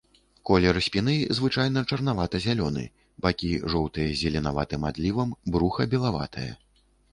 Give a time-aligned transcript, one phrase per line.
[0.49, 2.87] Колер спіны звычайна чарнавата-зялёны,
[3.27, 6.51] бакі жоўтыя з зеленаватым адлівам, бруха белаватае.